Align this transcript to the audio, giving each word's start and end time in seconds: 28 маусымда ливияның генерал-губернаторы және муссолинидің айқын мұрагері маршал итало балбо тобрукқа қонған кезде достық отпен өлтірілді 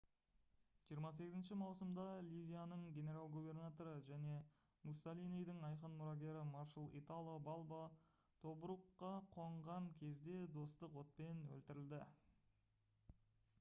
28 0.99 1.55
маусымда 1.61 2.03
ливияның 2.27 2.85
генерал-губернаторы 2.95 3.91
және 4.07 4.39
муссолинидің 4.91 5.61
айқын 5.67 5.97
мұрагері 5.99 6.41
маршал 6.55 6.87
итало 7.01 7.35
балбо 7.49 7.81
тобрукқа 8.47 9.15
қонған 9.37 9.91
кезде 10.01 10.39
достық 10.57 10.97
отпен 11.03 11.45
өлтірілді 11.59 12.01